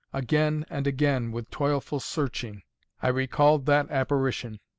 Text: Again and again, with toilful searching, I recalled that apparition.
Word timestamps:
Again 0.13 0.65
and 0.67 0.87
again, 0.87 1.31
with 1.31 1.51
toilful 1.51 1.99
searching, 1.99 2.63
I 3.03 3.09
recalled 3.09 3.67
that 3.67 3.87
apparition. 3.91 4.59